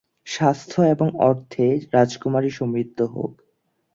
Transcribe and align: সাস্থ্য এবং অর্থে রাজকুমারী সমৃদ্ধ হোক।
সাস্থ্য 0.27 0.79
এবং 0.93 1.07
অর্থে 1.21 1.65
রাজকুমারী 1.93 2.49
সমৃদ্ধ 2.49 2.99
হোক। 3.13 3.31